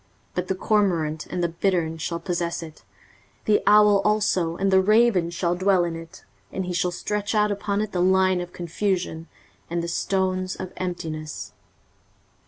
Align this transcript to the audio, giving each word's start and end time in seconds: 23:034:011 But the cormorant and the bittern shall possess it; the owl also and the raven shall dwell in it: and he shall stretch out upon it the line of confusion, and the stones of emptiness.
23:034:011 0.29 0.33
But 0.33 0.47
the 0.47 0.55
cormorant 0.55 1.25
and 1.27 1.43
the 1.43 1.49
bittern 1.49 1.97
shall 1.99 2.19
possess 2.19 2.63
it; 2.63 2.81
the 3.45 3.61
owl 3.67 4.01
also 4.03 4.55
and 4.57 4.71
the 4.71 4.81
raven 4.81 5.29
shall 5.29 5.53
dwell 5.53 5.83
in 5.83 5.95
it: 5.95 6.23
and 6.51 6.65
he 6.65 6.73
shall 6.73 6.89
stretch 6.89 7.35
out 7.35 7.51
upon 7.51 7.81
it 7.81 7.91
the 7.91 8.01
line 8.01 8.41
of 8.41 8.51
confusion, 8.51 9.27
and 9.69 9.83
the 9.83 9.87
stones 9.87 10.55
of 10.55 10.73
emptiness. 10.75 11.53